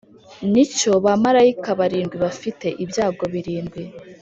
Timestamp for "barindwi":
1.79-2.15